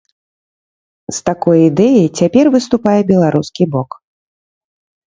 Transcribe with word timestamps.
З 1.17 1.21
такой 1.31 1.59
ідэяй 1.69 2.09
цяпер 2.19 2.45
выступае 2.57 2.99
беларускі 3.13 3.63
бок. 3.79 3.89